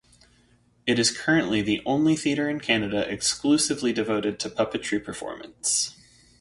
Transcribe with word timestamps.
It 0.87 0.97
is 0.97 1.15
currently 1.15 1.61
the 1.61 1.83
only 1.85 2.15
theatre 2.15 2.49
in 2.49 2.59
Canada 2.59 3.07
exclusively 3.07 3.93
devoted 3.93 4.39
to 4.39 4.49
puppetry 4.49 4.97
performance. 5.05 5.95